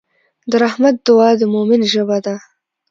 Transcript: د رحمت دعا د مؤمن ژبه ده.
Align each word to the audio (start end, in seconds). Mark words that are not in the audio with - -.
د 0.49 0.51
رحمت 0.63 0.95
دعا 1.07 1.29
د 1.39 1.41
مؤمن 1.53 1.81
ژبه 1.93 2.17
ده. 2.25 2.35